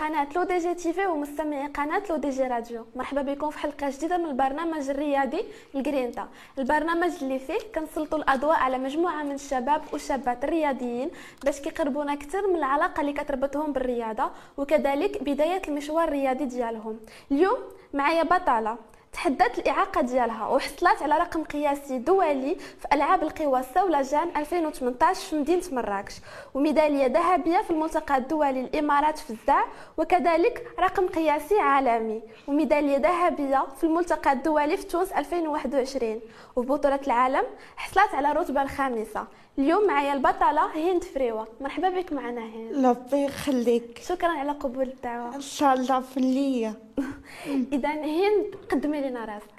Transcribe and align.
قناة 0.00 0.28
L'ODJ 0.36 0.74
TV 0.74 1.06
ومستمعي 1.06 1.66
قناة 1.66 2.02
L'ODJ 2.10 2.42
Radio. 2.42 2.84
مرحبا 2.96 3.22
بكم 3.22 3.50
في 3.50 3.58
حلقة 3.58 3.90
جديدة 3.90 4.16
من 4.16 4.24
البرنامج 4.24 4.90
الرياضي 4.90 5.42
L'GRINTA. 5.74 6.28
البرنامج 6.58 7.12
اللي 7.22 7.38
فيه 7.38 7.58
كنسلطوا 7.74 8.18
الأضواء 8.18 8.56
على 8.56 8.78
مجموعة 8.78 9.22
من 9.22 9.32
الشباب 9.34 9.82
والشابات 9.92 10.44
الرياضيين 10.44 11.10
باش 11.44 11.60
كيقربونا 11.60 12.12
أكثر 12.12 12.46
من 12.48 12.56
العلاقة 12.56 13.00
اللي 13.00 13.12
كتربطهم 13.12 13.72
بالرياضة 13.72 14.30
وكذلك 14.56 15.22
بداية 15.22 15.62
المشوار 15.68 16.08
الرياضي 16.08 16.44
ديالهم. 16.44 17.00
اليوم 17.30 17.58
معايا 17.94 18.22
بطلة 18.22 18.76
تحدت 19.16 19.58
الإعاقة 19.58 20.00
ديالها 20.00 20.46
وحصلت 20.48 21.02
على 21.02 21.14
رقم 21.18 21.44
قياسي 21.44 21.98
دولي 21.98 22.54
في 22.54 22.86
ألعاب 22.92 23.22
القوى 23.22 23.60
الصولجان 23.60 24.28
2018 24.36 25.20
في 25.20 25.36
مدينة 25.36 25.62
مراكش. 25.72 26.14
وميدالية 26.54 27.06
ذهبية 27.06 27.58
في 27.62 27.70
الملتقى 27.70 28.16
الدولي 28.16 28.60
الإمارات 28.60 29.18
في 29.18 29.30
الزع 29.30 29.64
وكذلك 29.98 30.66
رقم 30.80 31.06
قياسي 31.08 31.60
عالمي. 31.60 32.22
وميدالية 32.48 32.96
ذهبية 32.96 33.66
في 33.76 33.84
الملتقى 33.84 34.32
الدولي 34.32 34.76
في 34.76 34.84
تونس 34.86 35.12
2021 35.12 36.20
وفي 36.56 36.68
بطولة 36.68 37.00
العالم 37.06 37.44
حصلت 37.76 38.14
على 38.14 38.30
الرتبة 38.30 38.62
الخامسة. 38.62 39.26
اليوم 39.58 39.86
معايا 39.86 40.12
البطلة 40.12 40.66
هند 40.76 41.04
فريوة. 41.04 41.48
مرحبا 41.60 41.88
بك 41.88 42.12
معنا 42.12 42.40
هند. 42.40 42.86
ربي 42.86 43.24
يخليك. 43.24 44.00
شكرا 44.08 44.28
على 44.28 44.52
قبول 44.52 44.88
الدعوة. 44.88 45.34
إن 45.34 45.40
شاء 45.40 45.74
الله 45.74 46.00
في 46.00 46.16
اللية. 46.16 46.74
إذا 47.76 47.88
هند 47.88 48.54
قدمي 48.70 49.00
لنا 49.00 49.24
راسك. 49.24 49.58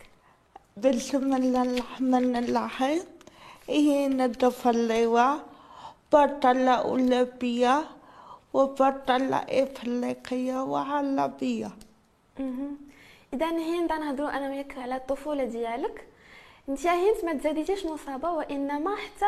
بسم 0.78 1.34
الله 1.34 1.62
الرحمن 1.64 2.36
الرحيم 2.36 3.02
اللواء 4.66 5.40
بطلة 6.14 6.72
أولمبية 6.72 7.86
وبطلة 8.54 9.38
إفريقية 9.38 10.64
وعربية. 10.64 11.72
مهم. 12.40 12.78
اذا 13.34 13.50
هند 13.50 13.92
غنهضروا 13.92 14.30
أنا 14.38 14.50
وياك 14.50 14.78
على 14.78 14.96
الطفولة 14.96 15.44
ديالك. 15.46 16.08
انت 16.70 16.86
يا 16.86 16.92
هند 16.92 17.26
ما 17.26 17.34
تزاديتيش 17.34 17.86
مصابة 17.86 18.32
وإنما 18.32 18.96
حتى 18.96 19.26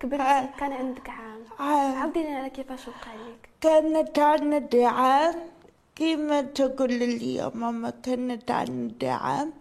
كبرتي 0.00 0.22
آه. 0.22 0.48
كان 0.58 0.72
عندك 0.72 1.08
عام. 1.10 1.40
عام. 1.58 1.98
عاودي 1.98 2.22
لنا 2.22 2.48
كيفاش 2.48 2.88
وقع 2.88 3.14
لك. 3.14 3.48
كانت 3.60 4.18
عندي 4.18 4.84
عام 4.84 5.34
كيما 5.96 6.40
تقول 6.40 6.92
لي 6.92 7.34
يا 7.34 7.50
ماما 7.54 7.90
كانت 7.90 8.50
عندي 8.50 9.08
عام 9.08 9.52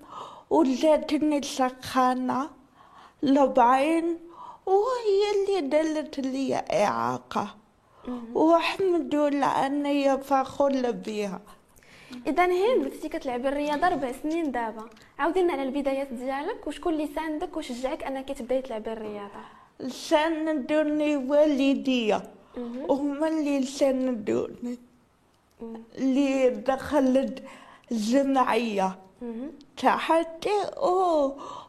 ولاتني 0.49 1.41
سخانة 1.41 2.49
لبعين 3.23 4.17
وهي 4.65 5.21
اللي 5.35 5.69
دلت 5.69 6.19
لي 6.19 6.55
إعاقة. 6.55 7.55
والحمد 8.33 9.15
لله 9.15 9.65
أني 9.65 10.17
فخورة 10.17 10.91
بها 10.91 11.41
إذا 12.27 12.45
هند 12.45 12.85
بديتي 12.85 13.09
كتلعبي 13.09 13.47
الرياضة 13.47 13.87
ربع 13.87 14.11
سنين 14.11 14.51
دابا. 14.51 14.89
عاودي 15.19 15.41
لنا 15.41 15.53
على 15.53 15.63
البدايات 15.63 16.13
ديالك. 16.13 16.67
وشكون 16.67 16.93
اللي 16.93 17.07
ساندك 17.15 17.57
وشجعك 17.57 18.03
أنك 18.03 18.31
تبدأي 18.31 18.61
تلعبي 18.61 18.93
الرياضة؟ 18.93 19.41
ساندوني 19.87 21.17
والديا. 21.17 22.21
هما 22.89 23.27
اللي 23.27 23.63
ساندوني. 23.63 24.77
اللي 25.97 26.49
دخلت 26.49 27.43
مهم. 29.21 29.51
تحتي. 29.77 30.49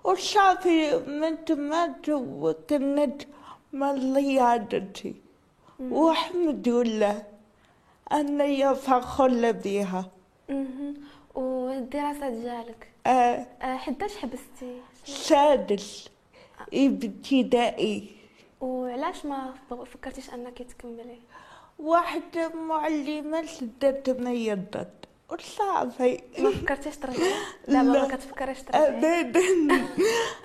وصافي 0.05 0.99
من 1.07 1.45
تمات 1.45 2.09
وكنت 2.09 3.23
من 3.73 4.15
رياضتي. 4.17 5.15
والحمد 5.81 6.69
لله. 6.69 7.23
أني 8.13 8.75
فخورة 8.75 9.51
بها. 9.51 10.05
والدراسة 11.35 12.29
ديالك؟ 12.29 12.89
آه، 13.07 13.47
آه، 13.63 13.77
حداش 13.77 14.17
حبستي؟ 14.17 14.81
سادس 15.05 16.09
ابتدائي. 16.75 18.11
وعلاش 18.61 19.27
ما 19.27 19.55
فكرتيش 19.95 20.31
أنك 20.35 20.63
تكملي؟ 20.63 21.19
واحدة 21.79 22.49
معلمة 22.55 23.47
شدت 23.47 24.11
ميضت 24.11 24.89
وصافي 25.31 26.21
ما 26.39 26.51
فكرتيش 26.51 26.97
ترجعي؟ 26.97 27.33
دابا 27.69 27.89
لا. 27.89 28.03
ما 28.03 28.09
كتفكريش 28.09 28.63
ترجعي؟ 28.63 28.89
أبدا. 29.21 29.41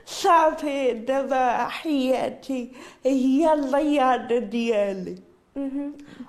صافي. 0.06 0.94
دابا 0.94 1.58
حياتي 1.68 2.72
هي 3.06 3.54
الرياضة 3.54 4.38
ديالي. 4.38 5.16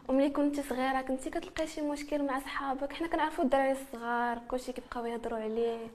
وملي 0.09 0.31
كنتي 0.31 0.63
صغيرة 0.63 1.01
كنتي 1.01 1.31
كتلقاي 1.31 1.67
شي 1.67 1.81
مشكل 1.81 2.23
مع 2.23 2.41
صحابك؟ 2.41 2.93
حنا 2.93 3.09
كنعرفوا 3.09 3.45
الدراري 3.45 3.73
الصغار 3.73 4.39
كلشي 4.49 4.73
كيبقاو 4.73 5.07
يهضروا 5.07 5.39
عليه. 5.39 5.87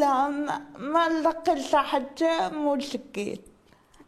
لا 0.00 0.28
ما, 0.28 0.62
ما 0.78 1.08
لقيت 1.08 1.74
حتى 1.74 2.48
مشكل 2.48 3.38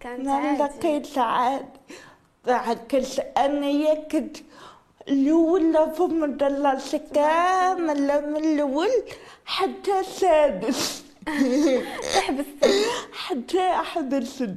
ما 0.05 0.57
لقيت 0.59 1.19
عاد 1.19 1.69
أنا 3.37 3.95
كنت 3.95 4.37
الأولى 5.09 5.93
في 5.97 6.03
مدرسة 6.03 7.01
كاملة 7.15 8.21
من 8.21 8.37
الأول 8.37 8.91
حتى 9.45 10.01
السادس 10.01 11.05
تحبستي 12.15 12.85
حتى 13.13 13.71
حبست 13.73 14.57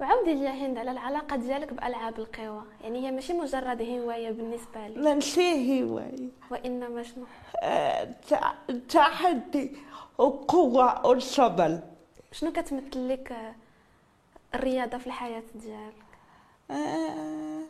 وعاودي 0.00 0.34
لي 0.34 0.48
هند 0.48 0.78
على 0.78 0.90
العلاقه 0.90 1.36
ديالك 1.36 1.72
بألعاب 1.72 2.18
القوى. 2.18 2.62
يعني 2.84 3.06
هي 3.06 3.10
ماشي 3.10 3.32
مجرد 3.32 3.82
هواية 3.82 4.30
بالنسبة 4.30 4.86
لي 4.88 5.00
ماشي 5.14 5.82
هواية. 5.82 6.28
وإنما 6.50 7.02
شنو؟ 7.02 7.24
آه، 7.62 8.08
تع- 8.28 8.54
تحدي 8.88 9.70
وقوة 10.18 11.06
والصبر. 11.06 11.78
شنو 12.32 12.52
كتمثل 12.52 13.08
لك 13.08 13.32
آه، 13.32 13.54
الرياضة 14.54 14.98
في 14.98 15.06
الحياة 15.06 15.42
ديالك؟ 15.54 15.94
آه، 16.70 17.62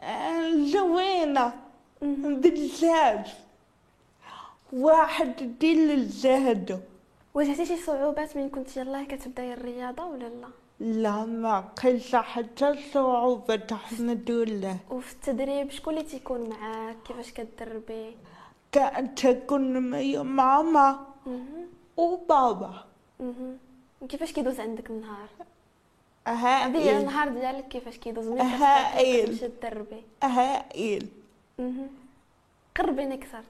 آه، 0.00 0.50
زوينة 0.64 1.52
بزاف 2.02 3.38
واحد 4.72 5.58
ديال 5.60 5.90
الزهد 5.90 6.82
واجهتي 7.34 7.66
شي 7.66 7.76
صعوبات 7.76 8.36
من 8.36 8.48
كنتي 8.50 8.80
يلاه 8.80 9.04
كتبداي 9.04 9.52
الرياضة 9.52 10.04
ولا 10.04 10.24
لا؟ 10.28 10.48
لا 10.80 11.24
ما 11.24 11.60
قلت 11.60 12.16
حتى 12.16 12.74
صعوبة 12.94 13.54
الحمد 13.54 14.30
لله 14.30 14.76
وفي 14.90 15.12
التدريب 15.12 15.70
شكون 15.70 15.94
اللي 15.94 16.04
تيكون 16.04 16.48
معاك 16.48 16.96
كيفاش 17.06 17.32
كتدربي 17.32 18.16
كانت 18.72 19.26
تكون 19.26 19.78
ماما. 20.22 21.06
وبابا. 21.96 22.84
كيفاش 24.08 24.32
كيدوز 24.32 24.60
عندك 24.60 24.90
النهار 24.90 25.28
هائل 26.26 26.88
النهار 26.88 27.28
ديالك 27.28 27.68
كيفاش 27.68 27.98
كيدوز 27.98 28.28
ملي 28.28 28.42
هائل. 28.42 29.26
كتمشي 29.26 29.48
تدربي 29.48 30.02
هائل 30.22 31.06
مهم. 31.58 31.88
قربيني 32.76 33.14
أكثر 33.14 33.42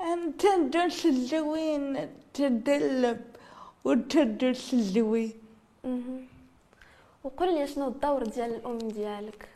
انت 0.00 0.42
تدرس 0.42 1.06
الزوين 1.06 2.08
تدلب 2.34 3.20
وتدرس 3.84 4.74
الزوين 4.74 5.32
وقول 7.24 7.54
لي 7.54 7.66
شنو 7.66 7.88
الدور 7.88 8.22
ديال 8.22 8.54
الأم 8.54 8.78
ديالك؟ 8.78 9.48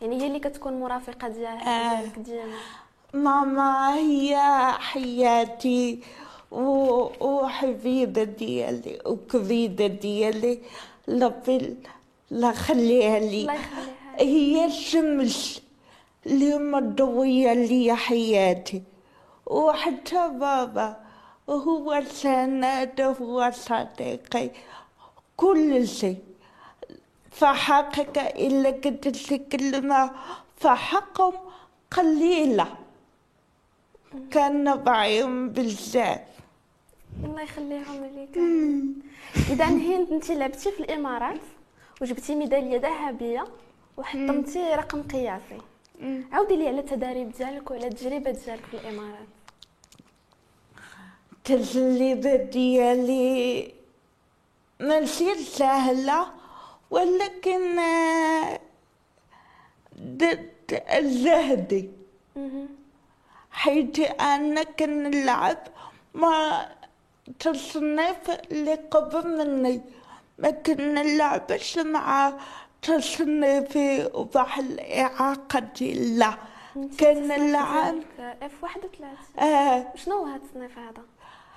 يعني 0.00 0.22
هي 0.22 0.26
اللي 0.26 0.38
كتكون 0.38 0.80
مرافقة 0.80 1.28
ديالها 1.28 1.92
آه. 1.92 2.00
ديالك 2.00 2.18
ديما 2.18 2.56
ماما 3.14 3.94
هي 3.94 4.36
حياتي 4.78 6.00
وحبيبة 7.20 8.22
ديالي 8.22 8.98
وكبيدة 9.06 9.86
ديالي. 9.86 10.58
ربي 11.08 11.76
لا 12.30 12.52
خليها 12.52 13.18
لي. 13.18 13.40
الله 13.40 13.54
يخليها 13.54 14.20
هي 14.20 14.64
الشمس 14.66 15.62
اللي 16.26 16.58
مضوية 16.58 17.52
لي 17.52 17.96
حياتي. 17.96 18.82
وحتى 19.46 20.28
بابا 20.28 20.96
هو 21.48 22.02
سند 22.10 23.16
هو 23.20 23.50
صديقي. 23.50 24.50
كل 25.36 25.88
شيء. 25.88 26.16
فحقك 27.30 28.18
إلا 28.18 28.70
كنت 28.70 29.08
تتكلم 29.08 30.10
فحقهم 30.56 31.34
قليلة 31.90 32.74
كان 34.30 34.76
بعيهم 34.76 35.48
بزاف 35.48 36.20
الله 37.24 37.42
يخليهم 37.42 38.04
ليك 38.04 38.38
إذا 39.50 39.64
هند 39.64 40.12
أنت 40.12 40.30
لعبتي 40.30 40.70
في 40.70 40.80
الإمارات 40.80 41.40
وجبتي 42.00 42.34
ميدالية 42.34 42.78
ذهبية 42.80 43.44
وحطمتي 43.96 44.74
رقم 44.74 45.02
قياسي. 45.02 45.60
عاودي 46.32 46.56
لي 46.56 46.68
على 46.68 46.80
التدريب 46.80 47.32
ديالك 47.32 47.70
وعلى 47.70 47.86
التجربة 47.86 48.30
ديالك 48.30 48.64
في 48.70 48.74
الإمارات. 48.74 49.28
التجربة 51.32 52.36
ديالي 52.36 53.72
ماشي 54.80 55.34
سهلة 55.34 56.39
ولكن 56.90 57.78
آه، 57.78 58.60
الجهدي 60.98 61.90
مهم. 62.36 62.68
حيث 63.50 64.00
أنا 64.20 64.62
كنلعب 64.62 65.58
مع 66.14 66.68
تصنيف 67.38 68.30
اللي 68.30 68.74
قبل 68.74 69.46
مني 69.46 69.80
ما 70.38 70.50
كنلعبش 70.50 71.78
مع 71.78 72.32
تصنيفي 72.82 74.10
وبحال 74.14 74.72
الإعاقة 74.72 75.72
لا 75.92 76.34
انتي 76.76 77.14
كنلعب 77.14 77.98
اف 78.18 78.62
واحد 78.62 78.80
وثلاثة 78.84 79.38
آه. 79.38 79.92
شنو 79.96 80.14
هو 80.16 80.24
هاد 80.24 80.40
التصنيف 80.42 80.78
هذا؟ 80.78 81.02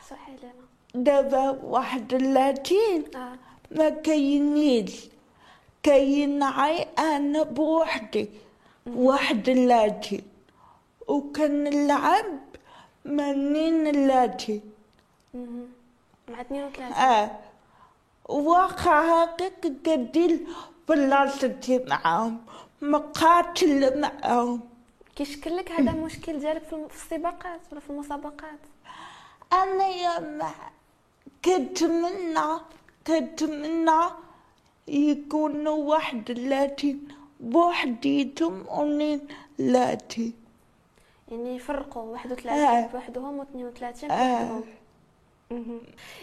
شرحي 0.09 0.31
لنا 0.31 0.53
دابا 0.95 1.50
واحد 1.63 2.13
اللاتين 2.13 3.03
آه. 3.15 3.38
ما 3.71 3.89
كاينينش. 3.89 5.06
كاين 5.83 6.44
عي 6.44 6.81
أنا 7.00 7.44
بوحدي 7.44 8.30
واحد 8.85 9.50
اللاتين 9.50 10.21
وكنلعب 11.07 12.25
منين 13.06 13.88
اللاتين 13.88 14.62
مهم. 15.33 15.68
مع 16.30 16.41
اثنين 16.41 16.63
وثلاثة. 16.63 16.95
آه. 16.95 17.31
واخا 18.30 19.24
هكاك 19.24 19.59
كدير 19.85 20.39
بلاصتي 20.89 21.80
معاهم 21.88 22.41
مقاتل 22.81 24.01
معاهم. 24.01 24.59
كيشكل 25.15 25.57
لك 25.57 25.71
هذا 25.71 25.91
المشكل 25.91 26.39
ديالك 26.39 26.63
في 26.63 26.95
السباقات 26.95 27.62
ولا 27.71 27.79
في 27.79 27.89
المسابقات؟ 27.89 28.59
أنا 29.53 29.88
يا 29.88 30.53
كنتمنى 31.45 32.59
كنتمنى 33.07 34.01
يكونوا 34.88 35.77
واحد 35.77 36.30
اللاتين 36.30 37.07
بوحديتهم 37.39 38.65
ونين 38.69 39.21
لاتين 39.57 40.33
يعني 41.31 41.56
يفرقوا 41.56 42.01
واحد 42.01 42.31
آه. 42.31 42.33
وثلاثين 42.33 42.88
بوحدهم 42.88 43.39
واثنين 43.39 43.65
وثلاثين 43.65 44.12
آه. 44.12 44.44
بوحدهم 44.44 44.63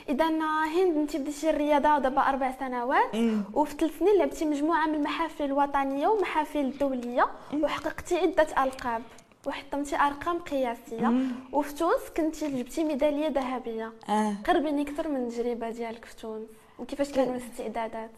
إذا 0.08 0.26
هند 0.74 0.96
أنت 0.96 1.16
بديتي 1.16 1.50
الرياضة 1.50 1.98
دابا 1.98 2.20
أربع 2.20 2.54
سنوات. 2.60 3.14
وفي 3.54 3.74
ثلاث 3.74 3.98
سنين 3.98 4.18
لعبتي 4.18 4.44
مجموعة 4.44 4.86
من 4.86 4.94
المحافل 4.94 5.44
الوطنية 5.44 6.08
ومحافل 6.08 6.58
الدولية 6.58 7.26
وحققتي 7.54 8.18
عدة 8.18 8.62
القاب 8.62 9.02
وحطمتي 9.46 9.96
أرقام 9.96 10.38
قياسية. 10.38 11.12
وفي 11.52 11.74
تونس 11.74 12.02
كنتي 12.16 12.62
جبتي 12.62 12.84
ميدالية 12.84 13.28
ذهبية. 13.28 13.92
آه. 14.08 14.34
قربيني 14.46 14.82
أكثر 14.82 15.08
من 15.08 15.16
التجربة 15.16 15.70
ديالك 15.70 16.04
في 16.04 16.16
تونس. 16.16 16.48
وكيفاش 16.78 17.12
كانوا 17.12 17.34
الاستعدادات؟ 17.34 18.10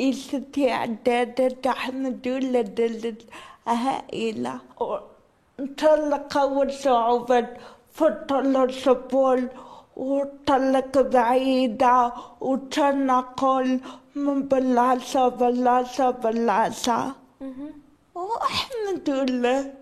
استعدادات 0.00 1.66
أحمد 1.66 2.28
لدى 2.28 2.86
العائلة 3.66 4.60
أنطلق 5.60 6.42
والصعوبات 6.42 7.56
فطل 7.92 8.56
الصبول 8.64 9.48
وطلق 9.96 11.00
بعيدة 11.00 12.12
وتنقل 12.40 13.80
من 14.14 14.42
بلاصة 14.42 15.28
بلاصة 15.28 16.10
بلاصة 16.10 17.12
مهم. 17.40 17.72
والحمد 18.14 19.10
لله 19.10 19.74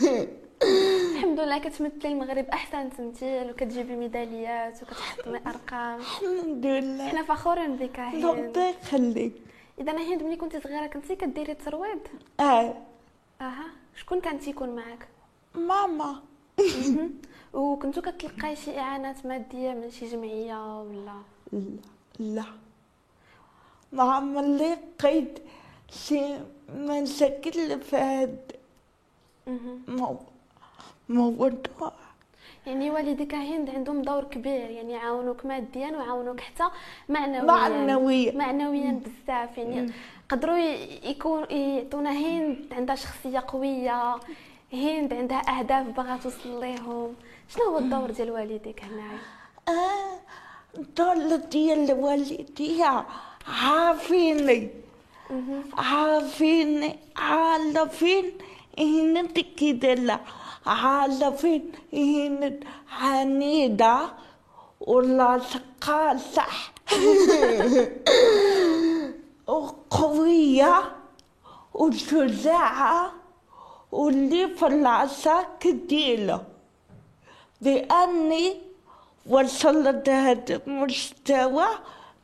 الحمد 0.62 1.40
لله 1.40 1.58
كتمثلي 1.58 2.12
المغرب 2.12 2.46
أحسن 2.48 2.90
تمثيل 2.90 3.50
وكتجيبي 3.50 3.96
ميداليات 3.96 4.82
وكتحطمي 4.82 5.40
أرقام. 5.46 6.00
الحمد 6.00 6.66
لله. 6.66 7.08
حنا 7.08 7.22
فخورين 7.22 7.76
بك 7.76 8.00
هند. 8.00 8.24
ربي 8.24 8.70
يخليك. 8.82 9.32
إذا 9.80 9.92
هند 9.92 10.22
ملي 10.22 10.36
كنتي 10.36 10.60
صغيرة 10.60 10.86
كنتي 10.86 11.16
كديري 11.16 11.52
الترويض؟ 11.52 11.98
آه. 12.40 12.74
أها. 13.40 13.66
شكون 13.96 14.20
كان 14.20 14.40
تيكون 14.40 14.68
معك 14.76 15.08
ماما. 15.54 16.22
وكنتو 17.54 18.00
كتلقاي 18.00 18.56
شي 18.56 18.78
إعانات 18.78 19.26
مادية 19.26 19.72
من 19.72 19.90
شي 19.90 20.06
جمعية 20.06 20.80
ولا؟ 20.82 21.22
لا. 21.52 21.66
لا 22.18 22.44
ما 23.92 24.20
ملي 24.20 24.78
لقيت 24.98 25.38
شي 25.90 26.38
مشاكل 26.76 27.80
في 27.80 27.96
هاد 27.96 28.52
مهم. 29.46 30.18
مو 31.08 31.30
موضوع 31.30 31.92
يعني 32.66 32.90
والديك 32.90 33.34
هند 33.34 33.70
عندهم 33.70 34.02
دور 34.02 34.24
كبير 34.24 34.70
يعني 34.70 34.92
يعاونوك 34.92 35.46
ماديا 35.46 35.88
ويعاونوك 35.90 36.40
حتى 36.40 36.64
معنويا. 37.08 37.42
معنويا. 37.42 38.32
معنويا 38.32 39.00
بزاف 39.04 39.58
يعني 39.58 39.92
قدروا 40.28 40.56
يكون 41.04 41.44
يعطونا 41.50 42.10
هند 42.12 42.58
عندها 42.72 42.94
شخصية 42.94 43.44
قوية 43.48 44.14
هند 44.72 45.14
عندها 45.14 45.58
أهداف 45.58 45.86
باغا 45.86 46.16
توصل 46.16 46.60
ليهم. 46.60 47.14
شنو 47.48 47.64
هو 47.64 47.78
الدور 47.78 48.10
ديال 48.10 48.30
والديك 48.30 48.82
هنايا؟ 48.84 49.18
آه 49.68 50.18
دول 50.96 51.38
ديال 51.38 51.92
والديا 51.92 53.04
عارفيني. 53.48 54.70
عارفيني 55.78 56.96
عارفين 57.16 58.32
هنا 58.78 59.22
كده 59.60 60.20
عارفين 60.66 61.72
هنا 61.92 62.60
عنيدة 63.00 64.08
ولا 64.80 65.40
صح 66.34 66.72
وقوية 69.46 70.82
وشجاعة 71.74 73.12
واللي 73.92 74.48
في 74.48 74.66
العصا 74.66 75.46
كديلة 75.60 76.42
بأني 77.60 78.56
وصلت 79.26 80.08
هذا 80.08 80.60
المستوى 80.66 81.66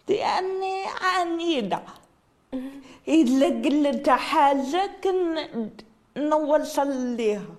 بأني 0.09 0.85
عنيدة 1.03 1.83
إذا 3.09 3.47
قلت 3.47 4.09
حاجة 4.09 4.91
كن 5.05 5.49
نوصل 6.17 6.91
ليها 7.17 7.57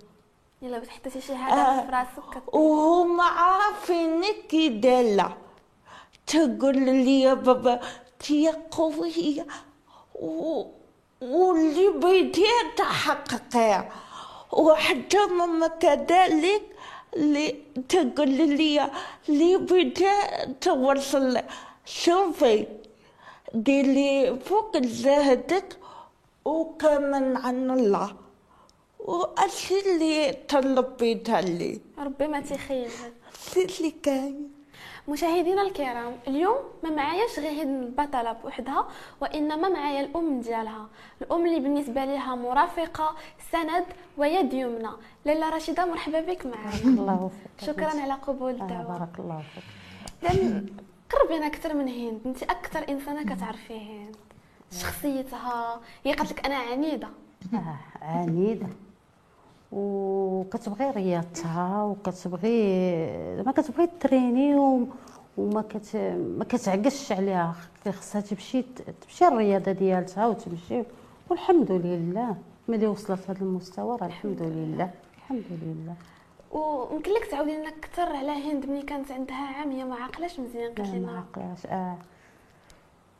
يلا 0.64 0.78
بتحطي 0.78 1.20
شي 1.20 1.32
آه. 1.32 1.80
في 1.80 1.92
راسك 1.92 2.54
وهم 2.54 3.20
عارفين 3.20 4.22
كده 4.48 5.02
لا 5.02 5.28
تقول 6.26 6.78
لي 6.78 7.20
يا 7.20 7.34
بابا 7.34 7.80
تي 8.20 8.50
قوية 8.70 9.46
و... 10.14 10.64
واللي 11.20 11.88
بدي 11.88 12.46
تحققها 12.76 13.92
وحتى 14.52 15.26
ماما 15.26 15.66
كذلك 15.68 16.62
اللي 17.16 17.54
تقول 17.88 18.28
لي 18.30 18.90
اللي 19.28 19.56
بدي 19.56 20.10
توصل 20.60 21.42
شوفي 21.84 22.66
ديري 23.54 24.38
فوق 24.40 24.76
زهدك 24.78 25.78
وكمان 26.44 27.36
عن 27.36 27.70
الله. 27.70 28.23
وأشي 29.04 29.74
اللي 29.80 30.32
طلبيتها 30.48 31.40
لي 31.40 31.80
ربي 31.98 32.26
ما 32.26 32.40
تيخيب 32.40 32.90
اللي 33.56 33.90
كان 34.02 34.48
مشاهدينا 35.08 35.62
الكرام 35.62 36.12
اليوم 36.28 36.56
ما 36.82 36.90
معاياش 36.90 37.38
غير 37.38 37.60
هاد 37.60 37.68
البطلة 37.68 38.32
بوحدها 38.32 38.88
وإنما 39.20 39.68
معايا 39.68 40.00
الأم 40.00 40.40
ديالها. 40.40 40.88
الأم 41.22 41.46
اللي 41.46 41.60
بالنسبة 41.60 42.04
ليها 42.04 42.34
مرافقة 42.34 43.14
سند 43.52 43.84
ويد 44.18 44.52
يمنى 44.52 44.88
لاله 45.24 45.56
رشيدة 45.56 45.86
مرحبا 45.86 46.20
بك 46.20 46.46
معنا 46.46 46.74
الله 46.84 47.12
يوفقك 47.22 47.66
شكرا 47.66 48.00
على 48.00 48.12
قبول 48.14 48.60
آه 48.60 48.62
الدعوه 48.62 48.98
بارك 48.98 49.18
الله 49.18 49.42
فيك. 49.54 49.64
قربينا 51.10 51.46
أكثر 51.46 51.74
من 51.74 51.88
هند. 51.88 52.20
أنت 52.26 52.42
أكثر 52.42 52.88
إنسانة 52.88 53.34
كتعرفي 53.34 53.78
هند. 53.78 54.16
شخصيتها 54.72 55.80
هي 56.04 56.12
قالت 56.12 56.32
لك 56.32 56.46
أنا 56.46 56.56
عنيدة. 56.56 57.08
آه 57.54 57.78
عنيدة. 58.02 58.66
وكتبغي 59.74 60.90
رياضتها 60.90 61.82
وكتبغي 61.84 62.62
ما 63.42 63.52
كتبغي 63.52 63.88
تريني 64.00 64.54
و- 64.56 64.86
وما 65.38 65.62
كت 65.62 65.96
ما 66.38 66.44
كتعقش 66.44 67.12
عليها 67.12 67.54
خصها 67.88 68.20
تمشي 68.20 68.64
تمشي 69.02 69.28
الرياضة 69.28 69.72
ديالتها 69.72 70.26
وتمشي 70.26 70.82
والحمد 71.30 71.72
لله. 71.72 72.36
ملي 72.68 72.86
وصلت 72.86 73.30
هذا 73.30 73.40
المستوى 73.42 73.96
راه 73.96 74.06
الحمد 74.06 74.42
لله 74.42 74.90
الحمد 75.18 75.44
لله. 75.62 75.94
ويمكن 76.52 77.12
لك 77.12 77.24
تعاودي 77.30 77.56
لنا 77.56 77.68
أكثر 77.68 78.16
على 78.16 78.30
هند 78.30 78.66
ملي 78.66 78.82
كانت 78.82 79.10
عندها 79.10 79.36
عام 79.36 79.70
هي 79.70 79.84
ما 79.84 79.94
عاقلاش 79.96 80.40
مزيان 80.40 80.74
قالت 80.74 80.88
لا 80.88 80.92
ما 80.92 80.98
لنا 80.98 81.18
عقلاش 81.18 81.66
آه. 81.66 81.96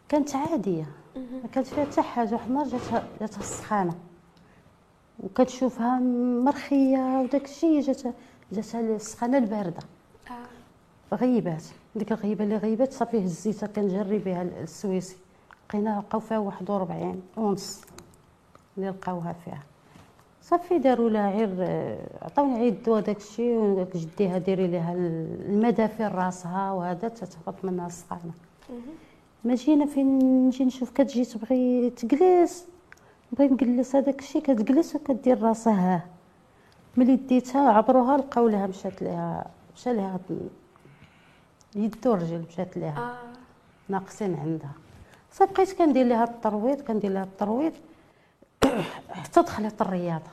كانت 0.09 0.37
عادية. 0.37 0.87
ما 1.17 1.49
كانت 1.53 1.67
فيها 1.67 1.85
حتى 1.85 2.03
حاجة 2.03 2.33
واحد 2.35 2.49
النهار 2.49 2.67
جاتها 2.69 3.05
جاتها 3.21 3.41
السخانة. 3.41 3.95
وكتشوفها 5.23 5.99
مرخية 6.45 7.21
وداك 7.21 7.45
الشيء 7.45 7.81
جاتها 7.81 8.13
جاتها 8.53 8.81
السخانة 8.81 9.39
الباردة. 9.39 9.83
آه. 10.31 11.17
غيبات. 11.17 11.65
ديك 11.97 12.13
الغيبة 12.13 12.45
اللي 12.45 12.57
غيبات 12.57 12.93
صافي 12.93 13.25
هزيتها 13.25 13.67
كنجري 13.67 14.19
بها 14.19 14.43
السويسي. 14.43 15.17
لقينا 15.69 15.99
لقاو 15.99 16.21
فيها 16.21 16.39
واحد 16.39 16.71
وربعين 16.71 17.23
ونص 17.37 17.83
اللي 18.77 18.89
لقاوها 18.89 19.33
فيها. 19.45 19.63
صافي 20.43 20.79
داروا 20.79 21.11
لها 21.11 21.31
غير 21.31 21.51
عطاوني 22.23 22.55
عيد 22.59 22.75
الدواء 22.75 23.01
داك 23.01 23.17
الشيء 23.17 23.57
وجديها 23.57 24.39
ديري 24.39 24.67
لها 24.67 24.93
المدافع 24.93 26.09
راسها 26.09 26.73
وهذا 26.73 27.09
تتهبط 27.09 27.65
منها 27.65 27.87
السخانة. 27.87 28.33
ما 29.45 29.55
جينا 29.55 29.87
فين 29.87 30.19
نجي 30.47 30.65
نشوف 30.65 30.91
كتجي 30.91 31.25
تبغي 31.25 31.91
تجلس 31.91 32.67
بغي 33.39 33.49
نجلس 33.49 33.97
هذاك 33.97 34.21
الشيء 34.21 34.43
كتجلس 34.43 34.95
وكدير 34.97 35.43
راسها 35.43 35.95
ها. 35.95 36.03
ملي 36.97 37.17
ديتها 37.17 37.71
عبروها 37.73 38.17
لقاو 38.17 38.49
لها 38.49 38.67
مشات 38.67 39.03
لها 39.03 39.47
مشى 39.77 39.93
لها 39.93 40.19
يد 41.77 42.07
ورجل 42.07 42.45
مشات 42.49 42.77
لها 42.77 42.99
آه. 42.99 43.37
ناقصين 43.89 44.35
عندها. 44.35 44.73
صافي 45.33 45.53
بقيت 45.53 45.73
كندير 45.73 46.07
لها 46.07 46.25
الترويض 46.25 46.81
كندير 46.81 47.11
لها 47.11 47.23
الترويض. 47.23 47.73
حتى 49.23 49.43
دخلت 49.43 49.81
الرياضة. 49.83 50.31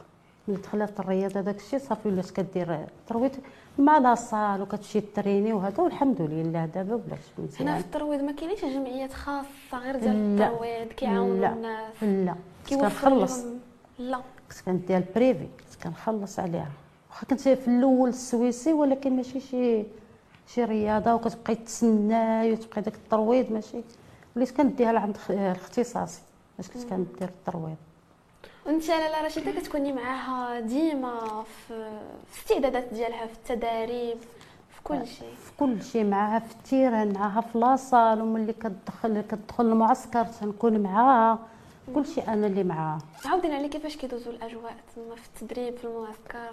ملي 0.47 0.57
دخلت 0.57 0.99
الرياضة 0.99 1.41
داك 1.41 1.55
الشيء 1.55 1.79
صافي 1.79 2.07
ولات 2.09 2.29
كدير 2.31 2.73
الترويض. 2.73 3.31
مع 3.79 3.97
لاصال 3.97 4.61
وكتمشي 4.61 5.01
تريني 5.01 5.53
وهذا 5.53 5.83
والحمد 5.83 6.21
لله 6.21 6.65
دابا 6.65 6.93
ولات 6.95 7.09
هنا 7.37 7.45
مزيان 7.47 7.75
في 7.77 7.85
الترويض 7.85 8.21
ما 8.21 8.31
كاينينش 8.31 8.65
جمعيات 8.65 9.13
خاصة 9.13 9.77
غير 9.83 9.95
ديال. 9.99 10.15
الترويض 10.41 10.87
كيعاونوا 10.87 11.35
لا. 11.41 11.53
الناس. 11.53 12.03
لا. 12.03 12.35
كنت 12.69 12.79
كنخلص. 12.79 13.39
لا. 13.99 14.21
كنت 14.49 14.61
كندير 14.65 14.97
ال 14.97 15.05
privé 15.05 15.45
كنت 15.45 15.83
كنخلص 15.83 16.39
عليها. 16.39 16.71
واخا 17.09 17.25
كنت 17.27 17.41
في 17.41 17.67
الأول 17.67 18.09
السويسي 18.09 18.73
ولكن 18.73 19.15
ماشي 19.15 19.39
شي 19.39 19.83
شي 20.47 20.63
رياضة 20.63 21.13
وكتبقاي 21.13 21.55
تسناي 21.55 22.51
وتبقاي 22.51 22.81
داك 22.81 22.95
الترويض 22.95 23.51
ماشي. 23.51 23.81
وليت 24.35 24.51
كنديها 24.51 24.93
لعند 24.93 25.17
اختصاصي 25.29 26.21
باش 26.57 26.67
كنت 26.67 26.83
كندير 26.83 27.29
الترويض. 27.29 27.75
وانت 28.65 28.87
لاله 28.87 29.25
رشيدة 29.25 29.51
كتكوني 29.51 29.93
معاها 29.93 30.59
ديما 30.59 31.43
في 31.67 31.89
الاستعدادات 32.33 32.93
ديالها 32.93 33.25
في 33.25 33.33
التداريب 33.33 34.17
في 34.71 34.81
كل 34.83 35.07
شيء. 35.07 35.33
في 35.45 35.51
كل 35.59 35.83
شيء 35.83 36.05
معاها 36.05 36.39
في 36.39 36.51
التيران 36.51 37.13
معاها 37.13 37.41
في 37.41 37.57
la 37.57 37.76
salle 37.76 38.21
وملي 38.21 38.53
كتدخل 38.53 39.21
كتدخل 39.21 39.65
المعسكر 39.65 40.25
تنكون 40.25 40.79
معاها. 40.79 41.39
كل 41.93 42.05
شيء 42.05 42.27
أنا 42.27 42.47
اللي 42.47 42.63
معاها 42.63 42.99
عاودينا 43.25 43.55
على 43.55 43.67
كيفاش 43.67 43.97
كيدوزوا 43.97 44.33
الأجواء 44.33 44.75
تما 44.95 45.15
في 45.15 45.27
التدريب 45.27 45.77
في 45.77 45.85
المعسكر 45.85 46.49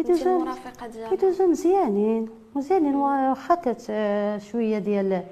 انت 0.00 0.06
كيدوزو 0.06 0.36
المرافقة 0.36 0.86
ديالها 0.86 1.10
كيدوزو 1.10 1.46
مزيانين 1.46 2.28
مزيانين 2.54 2.94
واخا 2.94 3.54
كت 3.54 3.86
آه، 3.90 4.38
شوية 4.38 4.78
ديال 4.78 5.24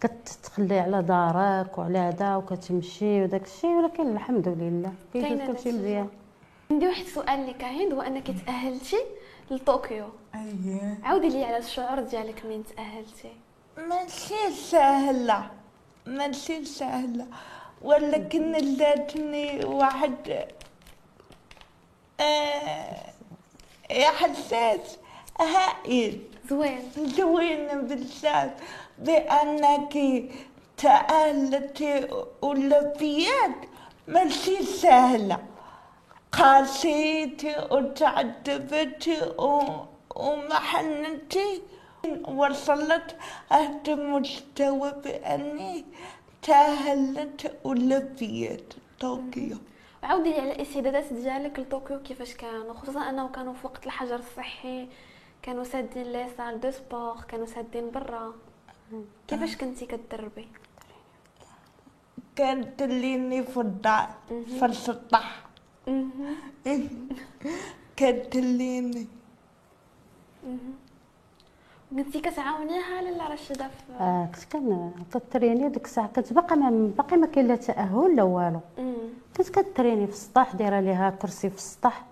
كتخلي 0.00 0.78
على 0.80 1.02
دارك 1.02 1.78
وعلى 1.78 1.98
هذا 1.98 2.36
وكتمشي 2.36 3.22
وداك 3.22 3.44
الشيء 3.44 3.70
ولكن 3.70 4.12
الحمد 4.12 4.48
لله 4.48 4.92
كيدوز 5.12 5.28
كاينة 5.28 5.46
كل 5.46 5.58
شيء 5.58 5.72
نتيجة. 5.72 5.78
مزيان. 5.82 6.08
عندي 6.70 6.86
واحد 6.86 7.02
السؤال 7.04 7.46
لك 7.46 7.64
هند 7.64 7.92
هو 7.92 8.00
أنك 8.00 8.26
تأهلتي 8.46 8.96
لطوكيو. 9.50 10.04
إيه 10.34 10.98
عاودي 11.02 11.28
لي 11.28 11.44
على 11.44 11.56
الشعور 11.56 12.00
ديالك 12.00 12.46
من 12.46 12.64
تأهلتي. 12.76 13.32
ماشي 13.88 14.52
سهلة 14.54 15.50
ماشي 16.06 16.64
سهلة 16.64 17.26
ولكن 17.86 18.52
لاتني 18.52 19.64
واحد 19.64 20.46
آه 22.20 23.12
إحساس 23.90 24.98
هائل. 25.40 26.20
زوين. 26.50 26.82
زوين 26.96 27.66
بزاف 27.88 28.50
بأنك 28.98 29.94
تأهلتي 30.76 32.08
أولمبياد. 32.42 33.54
ماشي 34.08 34.62
سهلة. 34.62 35.38
قاسيتي 36.32 37.54
وتعذبتي 37.70 39.18
ومحنتي. 40.16 41.62
وصلت 42.28 43.16
هذا 43.50 43.92
المستوى 43.92 44.92
بأني 45.04 45.84
تأهلت 46.46 47.56
أولمبياد 47.64 48.72
طوكيو. 49.00 49.56
عاودي 50.02 50.30
لي 50.30 50.40
على 50.40 50.52
الاستعدادات 50.52 51.12
ديالك 51.12 51.58
لطوكيو 51.58 52.02
كيفاش 52.02 52.34
كانوا 52.34 52.74
خصوصا 52.74 53.10
انه 53.10 53.28
كانوا 53.28 53.54
في 53.54 53.66
وقت 53.66 53.86
الحجر 53.86 54.14
الصحي 54.14 54.88
كانوا 55.42 55.64
سادين 55.64 56.12
les 56.12 56.28
salles 56.36 56.60
de 56.60 56.70
sport 56.70 57.16
كانوا 57.28 57.46
سادين 57.46 57.90
برا. 57.90 58.34
كيفاش 59.28 59.56
كنتي 59.56 59.86
كتدربي؟ 59.86 60.48
كانت 62.36 62.82
ليني 62.82 63.42
في 63.42 63.60
الدار 63.60 64.08
في 64.28 64.64
السطح 64.64 65.46
كانت 67.96 68.36
ليني 68.36 69.06
كنتي 71.90 72.20
كتعاونيها 72.20 73.02
لاله 73.02 73.32
رشيده 73.32 73.68
في 73.68 73.92
آه 74.00 74.28
كنت 74.34 74.52
كن 74.52 74.90
كتريني 75.14 75.68
ديك 75.68 75.84
الساعة. 75.84 76.06
كنت 76.16 76.32
باقا 76.32 76.56
ما 76.56 76.90
باقي 76.96 77.16
ما 77.16 77.26
كاين 77.26 77.48
لا 77.48 77.56
تأهل 77.56 78.16
لا 78.16 78.22
والو. 78.22 78.60
كنت 79.36 79.48
كتريني 79.50 80.06
في 80.06 80.12
السطح 80.12 80.54
دايرة 80.54 80.80
ليها 80.80 81.10
كرسي 81.10 81.50
في 81.50 81.56
السطح 81.56 82.04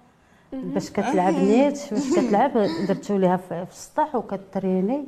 باش 0.53 0.91
كتلعب 0.91 1.35
نيت 1.35 1.95
باش 1.95 2.11
كتلعب. 2.11 2.53
درتو 2.89 3.17
ليها 3.17 3.37
في 3.37 3.67
السطح 3.71 4.15
وكتريني. 4.15 5.05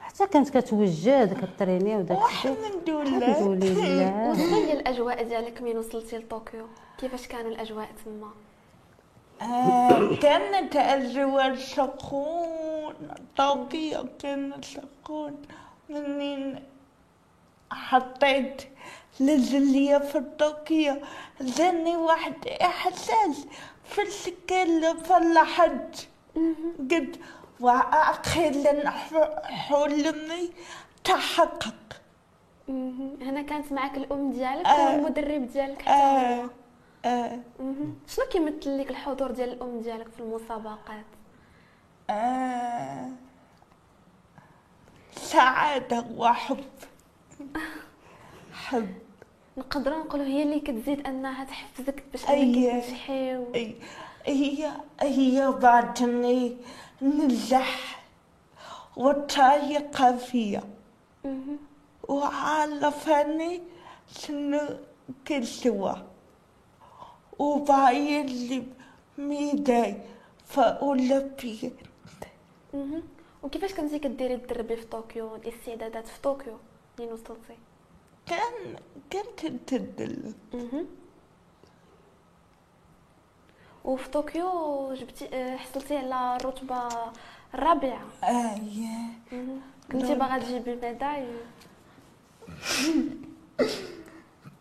حتى 0.00 0.26
كانت 0.26 0.58
كتوجد 0.58 1.44
كتريني 1.44 1.96
وداك 1.96 2.18
الشيء. 2.28 2.52
الحمد 2.52 2.88
الحمد 2.88 3.64
لله. 3.64 3.86
لله 3.86 4.30
وصفي 4.30 4.66
لي 4.66 4.72
الأجواء 4.72 5.22
ديالك 5.24 5.62
من 5.62 5.78
وصلتي 5.78 6.18
لطوكيو 6.18 6.66
كيفاش 6.98 7.26
كانوا 7.28 7.50
الأجواء 7.50 7.88
تما؟ 8.04 8.28
كانت 10.22 10.76
أجواء 10.76 11.54
سخون 11.54 12.94
طوكيو 13.36 14.06
كانت 14.18 14.64
سخون 14.64 15.42
منين 15.88 16.64
حطيت 17.72 18.62
رجلي 19.20 20.00
في 20.00 20.24
طوكيو 20.38 20.96
جاني 21.40 21.96
واحد 21.96 22.34
إحساس 22.62 23.46
في 23.84 24.02
السكة 24.02 24.64
في 24.94 25.16
الحج 25.16 25.94
قلت 26.90 27.20
وأخيرا 27.60 28.90
حلمي 29.44 30.50
تحقق. 31.04 31.74
هنا 33.22 33.42
كانت 33.42 33.72
معك 33.72 33.96
الأم 33.96 34.30
ديالك 34.30 34.66
آه. 34.66 34.94
والمدرب 34.94 35.48
ديالك 35.48 35.82
حتى 35.82 35.90
آه 35.90 36.50
آه. 37.04 37.38
مهم. 37.60 37.94
شنو 38.08 38.24
كيمثل 38.26 38.78
لك 38.78 38.90
الحضور 38.90 39.30
ديال 39.30 39.52
الأم 39.52 39.80
ديالك 39.80 40.08
في 40.08 40.20
المسابقات؟ 40.20 41.04
آه. 42.10 43.08
سعادة 45.16 46.04
وحب 46.16 46.64
حب. 48.52 48.88
نقدروا 49.58 49.98
نقولوا 49.98 50.26
هي 50.26 50.42
اللي 50.42 50.60
كتزيد 50.60 51.06
أنها 51.06 51.44
تحفزك 51.44 52.02
باش 52.12 52.24
أنك. 52.28 52.54
تنجحي 52.54 53.36
و... 53.36 53.52
أي- 53.52 53.84
هي 54.26 54.72
هي 55.00 55.50
بعدني 55.62 56.56
نجح 57.02 58.02
وطايقة 58.96 60.16
فيا. 60.16 60.62
مهم. 61.24 61.58
وعرفني 62.08 63.62
شنو 64.18 64.60
كسوة 65.24 66.06
وباين 67.38 68.26
لي 68.26 68.64
ميداي 69.18 69.96
فأولمبياد 70.46 71.76
مهم. 72.74 73.02
وكيفاش 73.42 73.74
كنتي 73.74 73.98
كديري 73.98 74.36
تدربي 74.36 74.76
في 74.76 74.84
طوكيو؟ 74.86 75.36
الاستعدادات 75.36 76.06
في 76.08 76.20
طوكيو؟ 76.22 76.56
منين 76.98 77.12
وصلتي 77.12 77.56
كان 78.26 78.76
كنت 79.12 79.46
تدل. 79.74 80.32
وفي 83.84 84.08
طوكيو 84.10 84.94
جبتي 84.94 85.56
حصلتي 85.58 85.96
على 85.96 86.36
الرتبه 86.36 86.88
الرابعه 87.54 88.00
مهم. 89.32 89.60
كنتي 89.92 90.14
باغا 90.14 90.38
تجيبي 90.38 90.74
ميداي؟ 90.74 91.26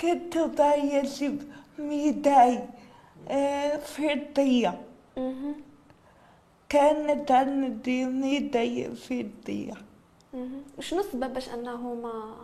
كنت 0.01 0.38
باية 0.38 1.01
ميداي 1.79 2.63
آه، 3.29 3.77
فضية 3.77 4.81
مهم. 5.17 5.55
كانت 6.69 7.31
عندي 7.31 8.05
médaille 8.06 8.88
مهم. 10.34 10.62
وشنو 10.77 11.00
السبب 11.00 11.34
باش 11.34 11.50
أنه 11.50 11.77
ما 11.93 12.36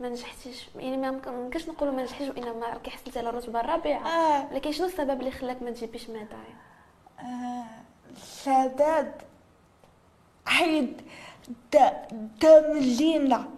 ما 0.00 0.08
نجحتيش 0.08 0.68
يعني 0.76 0.96
ما 0.96 1.06
يمكن- 1.06 1.30
ما 1.30 1.40
يمكنش 1.44 1.68
نقولوا 1.68 1.94
ما 1.94 2.02
نجحتيش 2.02 2.28
وانما 2.28 2.66
راكي 2.66 2.90
حصلتي 2.90 3.18
على 3.18 3.28
الرتبه 3.28 3.60
الرابعه 3.60 4.06
آه. 4.06 4.52
ولكن 4.52 4.72
شنو 4.72 4.86
السبب 4.86 5.20
اللي 5.20 5.30
خلاك 5.30 5.62
ما 5.62 5.70
تجيبيش 5.70 6.08
ميداي 6.10 6.54
آه، 7.20 7.64
سادات 8.16 9.22
حيد 10.46 11.00
دا 11.72 12.06
دا 12.42 12.74
مدينة 12.74 13.48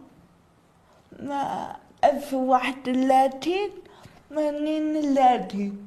ما 1.20 1.76
ألف 2.04 2.34
واحد 2.34 2.88
لاتين 2.88 3.70
منين 4.30 5.14
لاتين 5.14 5.86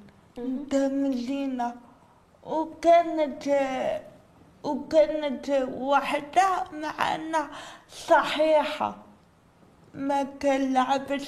مدينة 0.73 1.75
وكانت 2.43 3.43
وكانت 4.63 5.49
واحدة 5.71 6.63
معنا 6.73 7.49
صحيحة. 7.89 8.95
ما 9.93 10.23
كان 10.23 10.73
لعبت 10.73 11.21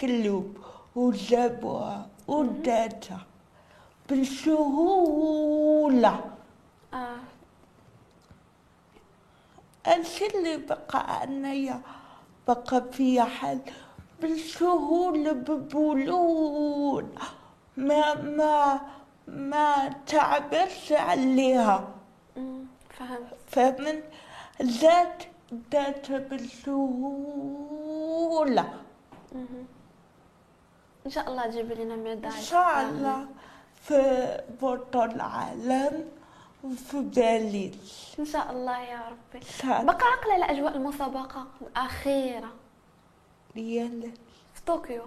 كلوب 0.00 0.58
وجابوها. 0.96 2.06
وداتها 2.28 3.26
بسهولة. 4.90 6.20
آه. 6.94 7.16
الشي 9.86 10.26
اللي 10.26 10.56
بقى 10.56 11.24
أنايا 11.24 11.80
بقى 12.48 12.84
في 12.92 13.22
حل 13.22 13.58
بسهولة 14.24 15.32
ببولون 15.32 17.14
ما 17.76 18.14
ما 18.14 18.80
ما 19.26 19.88
تعبرش 20.06 20.92
عليها. 20.92 21.88
فهمت. 22.98 23.34
فمن 23.46 24.00
ذات 24.62 25.22
ذات 25.72 26.12
بسهولة 27.10 28.64
إن 31.06 31.10
شاء 31.10 31.28
الله 31.28 31.46
تجيب 31.46 31.72
لنا 31.72 31.96
معده 31.96 32.28
إن 32.28 32.42
شاء 32.42 32.88
الله 32.88 33.26
في 33.82 34.40
بطل 34.62 35.10
العالم 35.10 36.08
وفي 36.64 37.00
بالي 37.00 37.72
إن 38.18 38.24
شاء 38.24 38.50
الله 38.50 38.78
يا 38.80 39.00
ربي. 39.08 39.40
بقى 39.84 40.04
عقله 40.06 40.34
على 40.34 40.50
اجواء 40.50 40.76
المسابقه 40.76 41.46
يلا 43.56 44.10
في 44.54 44.62
طوكيو. 44.66 45.02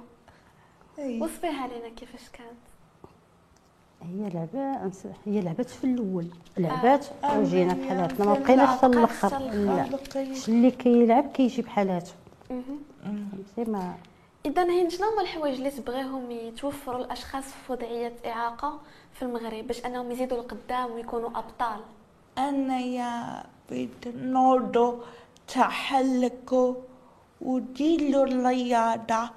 أي. 1.00 1.22
وصفيها 1.22 1.68
لنا 1.68 1.90
كيفاش 1.90 2.30
كانت؟ 2.34 2.58
هي 4.02 4.30
لعبة 4.30 4.92
هي 5.26 5.42
لعبات 5.42 5.70
في 5.70 5.84
الأول. 5.84 6.28
لعبات 6.58 7.06
آه، 7.24 7.40
وجينا 7.40 7.74
هي 7.74 7.78
بحالاتنا 7.86 8.26
ما 8.26 8.34
بقيناش 8.34 8.70
حتى 8.78 8.86
الآخر 8.86 9.40
لا. 9.40 9.86
اللي 10.48 10.72
كيلعب 10.72 11.32
كيجي 11.32 11.62
بحالاته. 11.62 12.12
فهمتي؟ 13.04 13.72
ما 13.72 13.94
اذا 14.46 14.64
هين 14.64 14.90
شنو 14.90 15.08
هما 15.10 15.22
الحوايج 15.22 15.56
اللي 15.56 15.72
تبغيهم 15.72 16.32
يتوفروا 16.32 17.06
الأشخاص 17.06 17.44
في 17.44 17.72
وضعية 17.74 18.14
إعاقة 18.26 18.80
في 19.14 19.22
المغرب 19.22 19.68
باش 19.68 19.86
أنهم 19.86 20.12
يزيدوا 20.12 20.38
لقدام 20.38 20.92
ويكونوا 20.92 21.30
أبطال؟ 21.30 21.80
أنا 22.38 22.80
يا 22.80 23.44
بيت 23.70 24.08
نوضو 24.08 25.00
تحلكوا 25.48 26.76
وديلوا 27.44 28.26
الرياضة 28.26 29.30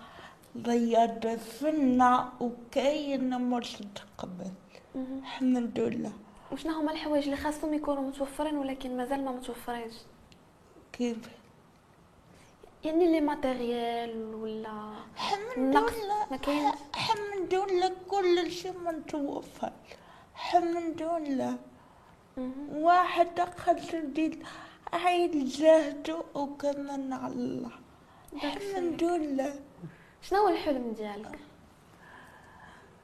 رياضة 0.67 1.37
فينا 1.37 2.33
وكاين 2.41 3.31
مستقبل 3.51 4.51
مهم. 4.95 5.19
الحمد 5.19 5.79
لله 5.81 6.13
وشنو 6.53 6.73
هما 6.73 6.93
الحوايج 6.93 7.25
اللي 7.25 7.37
خاصهم 7.37 7.75
يكونوا 7.75 8.03
متوفرين 8.03 8.57
ولكن 8.57 8.97
مازال 8.97 9.25
ما 9.25 9.31
متوفرينش؟ 9.33 9.95
كيف؟ 10.93 11.17
يعني 12.85 13.13
لي 13.13 13.21
ماتيريال 13.21 14.35
ولا 14.35 14.91
الحمد 15.15 15.59
لله 15.77 16.27
ما 16.31 16.37
كاينش 16.37 16.75
الحمد 16.95 17.55
لله 17.55 17.93
كل 18.09 18.51
شيء 18.51 18.73
متوفر. 18.87 19.73
الحمد 20.35 21.03
لله. 21.03 21.57
واحد 22.75 23.41
أخذ 23.41 24.01
ديل 24.15 24.45
عيد 24.93 25.47
زهده 25.47 26.23
وكمان 26.35 27.13
على 27.13 27.33
الله 27.33 27.71
الحمد 28.45 29.03
لله. 29.05 29.55
شنو 30.23 30.39
هو 30.41 30.49
الحلم 30.49 30.93
ديالك؟ 30.93 31.39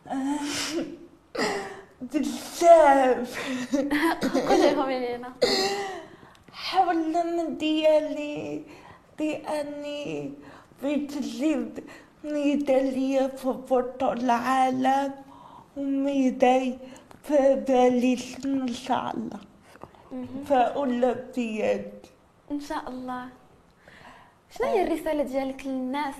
بزاف. 2.12 3.38
قوليهم 4.48 4.90
لينا. 4.90 5.32
حول 6.52 7.56
ديالي 7.58 8.62
بأني 9.18 10.32
بتجيب 10.82 11.78
ميدالية 12.24 13.26
في 13.26 13.48
بطل 13.48 14.12
العالم 14.18 15.12
وميداي 15.76 16.78
في 17.22 17.64
باليس 17.68 18.46
إن 18.46 18.72
شاء 18.72 19.16
الله. 19.16 19.40
مهم. 20.12 20.44
في 20.44 20.54
أولمبياد 20.54 22.06
إن 22.50 22.60
شاء 22.60 22.88
الله. 22.88 23.28
شنو 24.58 24.66
هي 24.68 24.82
الرسالة 24.82 25.22
ديالك 25.22 25.66
للناس 25.66 26.14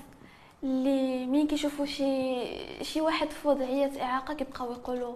اللي 0.63 1.27
مين 1.27 1.47
كيشوفوا 1.47 1.87
شي 1.87 2.85
شي 2.85 3.01
واحد 3.01 3.31
في 3.31 3.49
وضعية 3.49 4.03
إعاقة 4.03 4.35
كيبقاو 4.35 4.73
يقولوا 4.73 5.15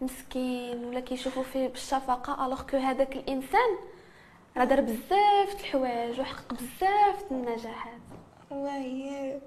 مسكين 0.00 0.84
ولا 0.84 1.00
كيشوفوا 1.00 1.42
فيه 1.42 1.68
بالشفقة 1.68 2.46
الوغ 2.46 2.62
كو 2.62 2.76
هذاك 2.76 3.16
الإنسان 3.16 3.70
راه 4.56 4.64
دار 4.64 4.80
بزاف 4.80 5.60
الحوايج 5.60 6.20
وحقق 6.20 6.54
بزاف 6.54 7.24
النجاحات. 7.30 8.00
وهي 8.50 9.40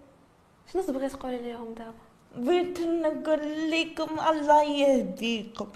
شنو 0.73 0.81
تبغي 0.81 1.09
تقولي 1.09 1.37
ليهم 1.37 1.73
دابا؟ 1.73 1.93
بغيت 2.35 2.79
نقول 2.79 3.71
لكم 3.71 4.19
الله 4.29 4.63
يهديكم. 4.63 5.67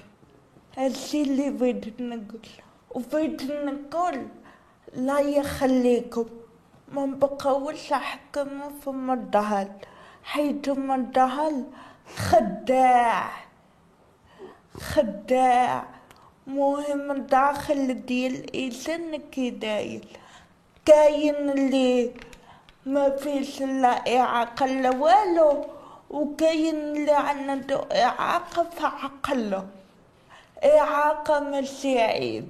هادشي 0.78 1.21
اللي 1.21 1.49
بغيت 1.49 2.02
نقول. 2.02 2.47
وبغيت 2.91 3.43
نقول 3.43 4.28
لا 4.95 5.19
يخليكم. 5.19 6.25
ما 6.91 7.06
بقاوش 7.06 7.93
حكموا 7.93 8.69
في 8.84 8.89
مدهل 8.89 9.71
حيث 10.23 10.69
مدهل 10.69 11.63
خداع 12.17 13.30
خداع 14.82 15.84
مهم 16.47 17.13
داخل 17.13 18.06
ديال 18.06 18.36
الانسان 18.36 19.17
كي 19.32 19.49
داير 19.49 20.06
كاين 20.86 21.49
اللي 21.49 22.12
ما 22.86 23.10
فيش 23.10 23.62
لا 23.62 24.17
إعاقة 24.19 24.65
لا 24.65 24.89
والو 24.89 25.65
وكاين 26.10 26.75
اللي 26.75 27.12
عنده 27.12 27.86
إعاقة 27.91 28.63
في 28.63 28.86
عقله 28.86 29.67
إعاقة 30.63 31.39
ماشي 31.39 31.99
عيب 31.99 32.49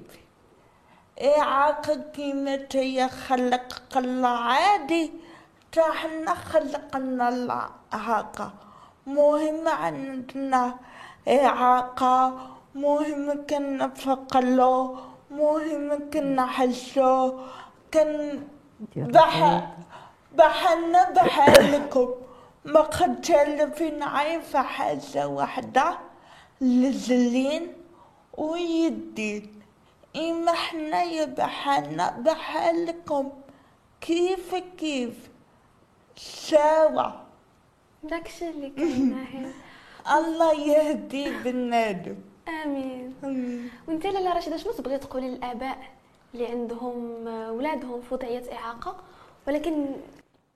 إعاقة 1.21 1.95
كيما 2.13 2.55
تيا 2.55 3.07
خلق 3.07 3.97
الله 3.97 4.27
عادي 4.27 5.11
تا 5.71 5.91
حنا 5.91 6.33
خلقنا 6.33 7.29
الإعاقة 7.29 8.53
مهم 9.07 9.67
عندنا 9.67 10.75
إعاقة 11.27 12.39
مهم 12.75 13.45
كنا 13.49 13.87
فقلو 13.87 14.97
مهم 15.31 16.09
كنا 16.13 16.45
حسو 16.45 17.39
كن 17.93 18.43
بح 18.95 19.35
بحالنا 20.37 21.09
بحالكم. 21.09 22.09
ما 22.65 22.81
قد 22.81 23.21
تلفين 23.21 24.03
عين 24.03 24.41
في 24.41 24.57
حاجة 24.57 25.27
واحدة 25.27 25.97
لزلين 26.61 27.73
ويدين. 28.37 29.58
إما 30.15 30.51
حنا 30.51 31.03
يا 31.03 31.25
بحالنا 31.25 32.09
بحالكم. 32.19 33.31
كيف 34.01 34.55
كيف؟ 34.77 35.29
سوا 36.15 37.11
داكشي 38.03 38.49
اللي 38.49 38.69
كاين 38.69 39.13
هنا 39.33 39.51
الله 40.17 40.53
يهدي 40.53 41.29
بنادم. 41.43 42.15
آمين. 42.47 43.15
أمين. 43.23 43.69
وأنت 43.87 44.05
لاله 44.07 44.37
رشيدة 44.37 44.57
شنو 44.57 44.71
تبغي 44.73 44.97
تقولي 44.97 45.29
للآباء 45.29 45.77
اللي 46.33 46.45
عندهم 46.47 47.27
ولادهم 47.27 48.01
في 48.01 48.13
وضعية 48.13 48.53
إعاقة؟ 48.53 48.95
ولكن 49.47 49.85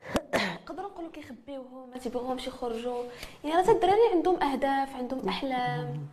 نقدروا 0.63 0.89
نقولوا 0.89 1.11
كيخبيوهم 1.11 1.89
ما 1.89 1.97
تيبغوهمش 1.97 2.47
يخرجوا. 2.47 3.03
يعني 3.43 3.55
راه 3.55 3.71
الدراري 3.71 4.01
عندهم 4.13 4.43
أهداف 4.43 4.95
عندهم 4.95 5.27
أحلام. 5.29 6.07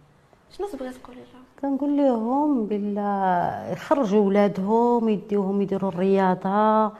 شنو 0.50 0.66
تبغي 0.66 0.90
تقولي 0.90 1.20
لهم 1.20 1.44
كنقول 1.60 1.96
لهم 1.96 2.66
بلا 2.66 3.72
يخرجوا 3.72 4.20
ولادهم 4.20 5.08
يديوهم 5.08 5.62
يديروا 5.62 5.90
الرياضة 5.90 6.92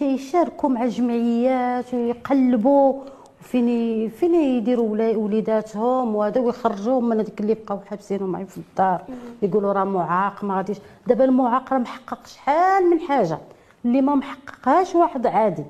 يشاركوا 0.00 0.68
مع 0.68 0.84
الجمعيات 0.84 1.94
ويقلبوا 1.94 3.02
فين 3.40 4.08
فين 4.08 4.34
يديروا 4.34 4.88
وليداتهم 5.16 6.16
وهذا 6.16 6.40
ويخرجوهم 6.40 7.08
من 7.08 7.20
هذيك 7.20 7.40
اللي 7.40 7.54
بقاو 7.54 7.80
حابسينهم 7.80 8.32
معايا 8.32 8.46
في 8.46 8.58
الدار. 8.58 9.02
يقولوا 9.42 9.72
راه 9.72 9.84
معاق 9.84 10.44
ما 10.44 10.56
غاديش. 10.56 10.78
دابا 11.06 11.24
المعاق 11.24 11.72
راه 11.72 11.78
محقق 11.78 12.26
شحال 12.26 12.90
من 12.90 13.00
حاجة. 13.00 13.38
اللي 13.84 14.00
ما 14.00 14.14
محققهاش 14.14 14.94
واحد 14.94 15.26
عادي. 15.26 15.64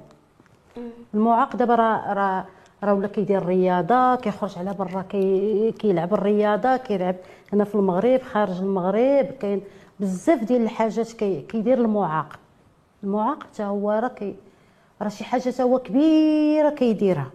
المعاق 1.14 1.57
دابا 1.57 1.75
راه 1.75 2.12
راه 2.12 2.45
راه 2.85 2.95
ولا 2.95 3.09
كيدير 3.09 3.38
الرياضه 3.38 4.14
كيخرج 4.14 4.59
على 4.59 4.75
برا 4.75 5.03
كي 5.03 5.73
كيلعب 5.73 6.14
الرياضة 6.14 6.77
كيلعب 6.77 7.14
هنا 7.53 7.64
في 7.64 7.75
المغرب 7.75 8.23
خارج 8.23 8.59
المغرب. 8.61 9.27
كاين 9.40 9.61
بزاف 10.01 10.45
ديال 10.45 10.62
الحاجات 10.62 11.12
كي 11.12 11.40
كيدير 11.40 11.79
المعاق. 11.79 12.38
المعاق 13.05 13.42
حتى 13.42 13.62
هو 13.62 13.90
راه 13.90 14.09
كي 14.09 14.35
راه 15.03 15.09
شي 15.09 15.25
حاجة 15.25 15.51
تا 15.51 15.62
هو 15.64 15.79
كبيرة 15.79 16.71
كيديرها. 16.71 17.31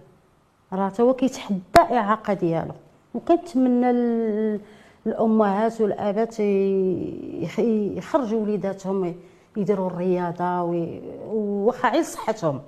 راه 0.74 0.90
تا 0.90 1.04
هو 1.04 1.14
كيتحدى 1.14 1.60
الاعاقه 1.78 2.34
ديالو. 2.34 2.74
وكنتمنى 3.16 3.90
ال- 3.90 4.60
الأمهات 5.08 5.80
يخ- 5.80 7.60
يخرجوا 7.98 8.42
وليداتهم 8.42 9.16
يديروا 9.58 9.88
الرياضة 9.88 10.62
وواخا 10.62 11.90
غير 11.92 12.02
صحتهم 12.04 12.62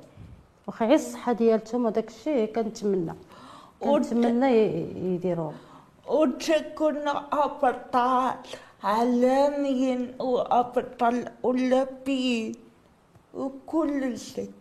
واخا 0.69 0.85
غير 0.85 0.95
الصحة 0.95 1.31
ديالتهم 1.33 1.87
هذاك 1.87 2.07
الشيء 2.07 2.45
كنتمنى. 2.55 3.13
كنتمنى 3.79 4.47
يديروه 5.13 5.53
وتكون 6.07 7.07
أبطال 7.43 8.35
عالميا 8.83 10.15
وأبطال 10.19 11.31
أولمبيين 11.45 12.55
وكل 13.33 14.19
شيء. 14.19 14.51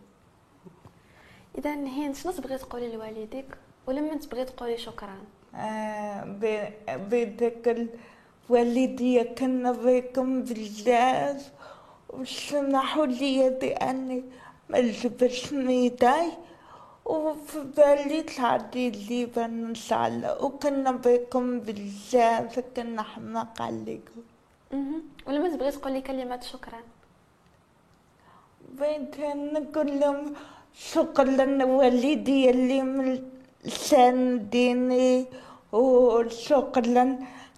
اذا 1.59 1.75
هند 1.75 2.14
شنو 2.14 2.33
تبغي 2.33 2.59
تقولي 2.59 2.97
لوالديك 2.97 3.47
ولمن 3.87 4.21
تبغي 4.21 4.44
تقولي 4.44 4.77
شكرا؟ 4.79 5.16
آه، 5.55 6.25
ب- 6.25 6.73
بذكر 7.11 7.87
والدي 8.49 9.25
كان 9.25 9.73
بكم 9.73 10.42
بزاف. 10.42 11.53
وسمحوا 12.11 13.07
لي 13.07 13.51
بأني 13.51 14.23
ما 14.71 14.79
ميداي 15.53 16.29
وفي 17.07 17.61
بالي 17.77 18.23
تعدي 18.23 18.91
لي 18.91 19.21
بان 19.27 19.75
الله 19.75 20.45
وكنا 20.45 20.91
بكم 21.05 21.61
بزاف 21.61 22.55
كنا 22.77 23.03
حماق 23.03 23.63
عليكم. 23.63 24.21
ولمن 25.27 25.51
تبغي 25.53 25.71
تقولي 25.71 26.01
كلمه 26.01 26.41
شكرا 26.41 26.81
بنت 28.79 29.15
نقول 29.55 30.01
لهم 30.01 30.35
شكرا 30.93 31.45
لوالدي 31.45 32.51
اللي 32.51 32.83
من 32.83 33.23
سانديني 33.67 35.27
وشكرا 35.73 37.05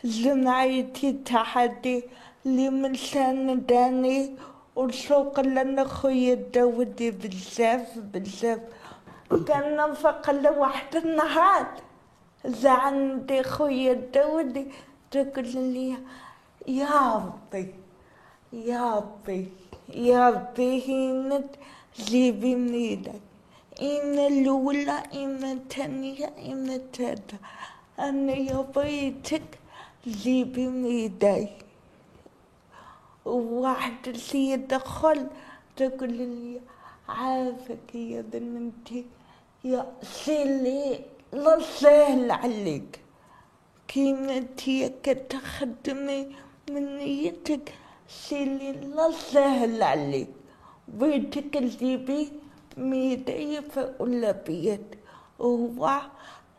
لجمعيتي 0.04 1.08
التحدي 1.10 1.98
اللي 2.46 2.70
من 2.70 2.94
سانداني 2.94 4.36
وشكرا 4.76 5.62
لخويا 5.64 6.34
داودي 6.34 7.10
بزاف 7.10 7.98
بزاف 7.98 8.60
كان 9.48 9.94
فقط 9.94 10.46
واحد 10.56 10.96
النهار 10.96 11.66
إذا 12.44 12.70
عندي 12.70 13.42
خويا 13.42 13.92
داودي 14.14 14.66
تقول 15.10 15.48
لي 15.56 15.96
يا 16.68 17.14
ربي 17.14 17.74
يا 18.52 18.94
ربي 18.94 19.48
يا 19.94 20.30
ربي 20.30 20.88
هينت 20.88 21.50
جيبي 21.96 22.54
من 22.54 22.74
إيدك 22.74 23.20
إن 23.82 24.18
الأولى 24.18 25.02
إن 25.14 25.44
الثانية 25.44 26.26
إن 26.26 26.70
الثالثة 26.70 27.36
أنا 27.98 28.32
يا 28.32 28.66
بيتك 28.76 29.42
جيبي 30.06 30.66
من 30.66 30.84
ايدي 30.84 31.48
وواحد 33.30 34.08
اللي 34.08 34.50
يدخل 34.50 35.26
تقول 35.76 36.12
لي 36.12 36.60
عافك 37.08 37.94
يا 37.94 38.20
بنتي 38.32 39.06
يا 39.64 39.92
سيلي 40.02 41.00
لا 41.32 41.60
سهل 41.60 42.30
عليك. 42.30 43.00
كيما 43.88 44.36
انتي 44.36 44.88
كتخدمي 45.02 46.20
من 46.70 46.96
نيتك 46.96 47.74
سيلي 48.08 48.72
لا 48.72 49.10
سهل 49.10 49.82
عليك. 49.82 50.28
بيتك 50.88 51.56
الجيبي 51.56 52.32
ميدي 52.76 53.60
ولا 54.00 54.32
بيت 54.32 54.88
هو 55.40 56.00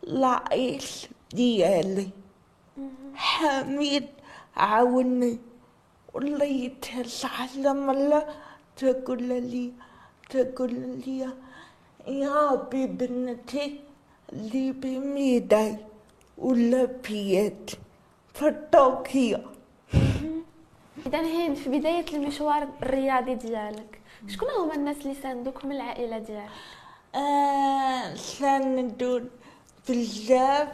العيش 0.06 1.08
ديالي. 1.32 2.08
حميد 3.14 4.06
عاوني 4.56 5.38
يتهزع 6.20 7.44
لما 7.56 7.92
لا 7.92 8.26
تقول 8.76 9.22
لي 9.22 9.72
تقول 10.30 10.74
لي 11.06 11.28
يا 12.06 12.54
بي 12.54 12.86
بنتي 12.86 13.80
اللي 14.32 14.72
بميدي 14.72 15.76
ولا 16.38 16.84
بيت 16.84 17.70
في 18.34 18.54
طوكيو 18.72 19.38
اذا 21.06 21.20
هند 21.20 21.56
في 21.56 21.68
بدايه 21.70 22.04
المشوار 22.12 22.68
الرياضي 22.82 23.34
ديالك 23.34 24.00
شكون 24.28 24.48
هما 24.48 24.74
الناس 24.74 24.96
اللي 24.96 25.14
ساندوك 25.14 25.64
من 25.64 25.72
العائله 25.72 26.18
ديالك 26.18 26.50
آه 27.14 28.14
سندون 28.14 29.30
بزاف 29.88 30.68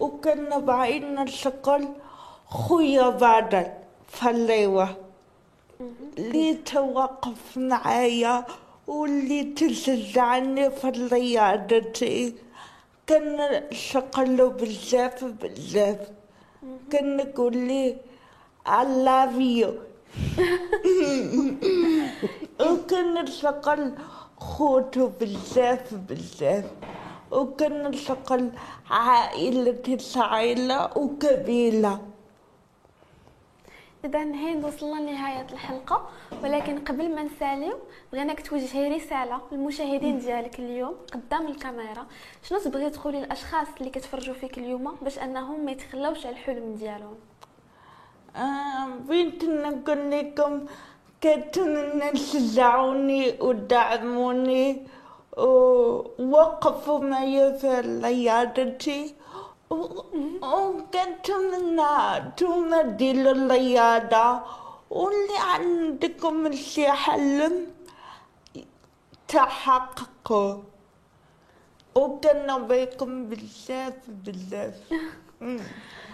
وكنا 0.00 0.58
بعيدنا 0.58 1.22
الشغل 1.22 1.88
خويا 2.46 3.08
بدر 3.08 3.81
فالليوة 4.12 4.96
اللي 6.18 6.54
توقف 6.54 7.56
معايا 7.56 8.44
واللي 8.86 9.44
تشجعني 9.44 10.70
في 10.70 10.88
رياضتي 11.12 12.34
كان 13.06 13.62
شغله 13.72 14.48
بزاف 14.48 15.24
بزاف. 15.24 15.98
كان 16.90 17.20
يقول 17.20 17.56
لي 17.56 17.96
I 18.66 18.84
love 19.06 19.38
you 19.40 19.70
وكان 22.60 23.18
الشغل 23.18 23.92
خوته 24.38 25.12
بزاف 25.20 25.94
بزاف. 25.94 26.64
وكان 27.30 27.86
الشغل 27.86 28.50
عائلة 28.90 29.98
عائلة 30.16 30.98
وكبيلة 30.98 32.00
إذا 34.04 34.22
هند 34.22 34.64
وصلنا 34.64 35.00
لنهايه 35.00 35.46
الحلقة. 35.52 36.08
ولكن 36.42 36.78
قبل 36.78 37.14
ما 37.14 37.22
نساليو 37.22 37.78
بغيناك 38.12 38.46
توجهي 38.46 38.94
رسالة 38.96 39.40
للمشاهدين 39.52 40.18
ديالك 40.18 40.58
اليوم 40.58 40.94
قدام 41.12 41.46
الكاميرا. 41.46 42.06
شنو 42.42 42.58
تبغي 42.58 42.90
تقولي 42.90 43.20
للأشخاص 43.20 43.66
اللي 43.78 43.90
كتفرجوا 43.90 44.34
فيك 44.34 44.58
اليوم 44.58 44.96
باش 45.02 45.18
أنهم 45.18 45.64
ما 45.64 45.70
يتخلاوش 45.72 46.26
على 46.26 46.34
الحلم 46.34 46.74
ديالهم؟ 46.74 47.14
آه، 48.36 48.86
بنت 49.08 49.44
نقول 49.44 50.10
لكم 50.10 50.66
كنتمنى 51.22 52.10
تشجعوني 52.10 53.40
ودعموني 53.40 54.86
ووقفوا 55.38 56.98
معي 57.04 57.58
في 57.58 57.80
رياضتي 58.04 59.02
و- 59.04 59.12
وكنتمنى 60.42 62.30
توما 62.36 62.82
ديروا 62.82 63.32
الرياضة 63.32 64.40
واللي 64.90 65.38
عندكم 65.38 66.52
شي 66.52 66.88
حلم 66.92 67.66
تحققوا 69.28 70.62
وكنا 71.94 72.58
بكم 72.58 73.28
بزاف 73.28 73.94
بزاف. 74.08 74.74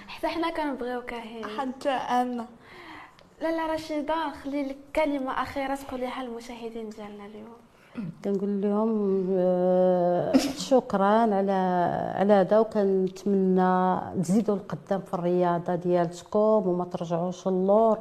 حتى 0.08 0.28
حنا 0.28 0.50
كنبغيوك 0.50 1.12
هند 1.12 1.46
حتى 1.58 1.90
أنا 1.90 2.46
لاله 3.40 3.66
رشيده 3.66 4.26
نخلي 4.28 4.62
لك 4.62 4.76
كلمه 4.96 5.42
اخيره 5.42 5.74
تقوليها 5.74 6.22
للمشاهدين 6.22 6.88
ديالنا 6.88 7.26
اليوم 7.26 7.56
كنقول 8.24 8.60
لهم 8.62 9.26
آه، 9.32 10.32
شكرا 10.56 11.04
على 11.34 11.52
على 12.18 12.32
هذا 12.32 12.58
وكنتمنى 12.58 14.00
تزيدوا 14.22 14.54
القدام 14.56 15.00
في 15.00 15.14
الرياضة 15.14 15.74
ديالتكم 15.74 16.38
وما 16.68 16.84
ترجعوش 16.84 17.46
اللور 17.48 17.98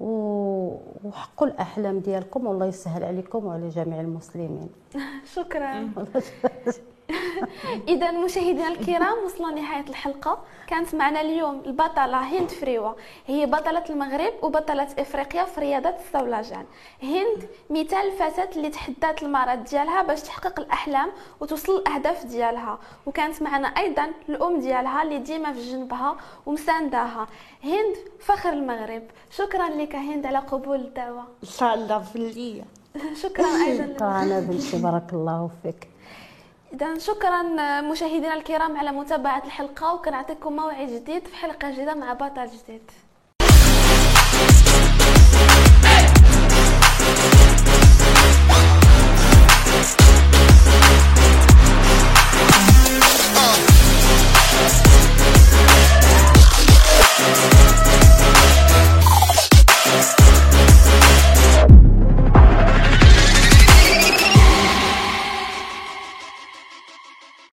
و- 0.00 0.76
وحققوا 1.04 1.46
الأحلام 1.46 1.98
ديالكم 1.98 2.46
والله 2.46 2.66
يسهل 2.66 3.04
عليكم 3.04 3.44
وعلى 3.46 3.68
جميع 3.68 4.00
المسلمين. 4.00 4.68
شكرا. 5.36 5.88
اذا 7.88 8.10
مشاهدينا 8.10 8.68
الكرام 8.68 9.24
وصلنا 9.24 9.50
لنهايه 9.60 9.84
الحلقة. 9.88 10.38
كانت 10.66 10.94
معنا 10.94 11.20
اليوم 11.20 11.62
البطلة 11.66 12.18
هند 12.18 12.50
فريوة. 12.50 12.96
هي 13.26 13.46
بطلة 13.46 13.84
المغرب 13.90 14.32
وبطلة 14.42 14.88
إفريقيا 14.98 15.44
في 15.44 15.60
رياضة 15.60 15.94
الصولجان 16.06 16.64
هند 17.02 17.48
مثال 17.70 18.06
الفتاه 18.12 18.48
اللي 18.56 18.68
تحدات 18.68 19.22
المرض 19.22 19.64
ديالها 19.64 20.02
باش 20.02 20.22
تحقق 20.22 20.60
الأحلام 20.60 21.10
وتوصل 21.40 21.76
الأهداف 21.76 22.26
ديالها. 22.26 22.78
وكانت 23.06 23.42
معنا 23.42 23.68
أيضا 23.68 24.10
الأم 24.28 24.60
ديالها 24.60 25.02
اللي 25.02 25.18
ديما 25.18 25.52
في 25.52 25.72
جنبها 25.72 26.16
ومسانداها. 26.46 27.26
هند 27.64 27.96
فخر 28.20 28.52
المغرب. 28.52 29.02
شكرا 29.30 29.68
لك 29.68 29.96
هند 29.96 30.26
على 30.26 30.38
قبول 30.38 30.80
الدعوة. 30.80 31.24
صلف 31.42 32.16
ليا 32.16 32.64
شكرا 33.22 33.46
أيضا 33.66 33.84
لك. 33.84 34.02
أنا 34.22 34.40
بنتي 34.40 34.78
بارك 34.82 35.12
الله 35.12 35.50
فيك. 35.62 35.88
إذا 36.74 36.98
شكرا 36.98 37.42
مشاهدينا 37.80 38.34
الكرام 38.34 38.76
على 38.76 38.92
متابعة 38.92 39.42
الحلقة 39.44 39.94
وكنعطيكم 39.94 40.56
موعد 40.56 40.88
جديد 40.88 41.26
في 41.28 41.36
حلقة 41.36 41.70
جديدة 41.70 41.94
مع 41.94 42.12
بطل 42.12 42.46
جديد 42.46 42.90
We'll 44.26 44.50
be 44.50 44.90
right 57.24 57.54
back. 57.54 57.63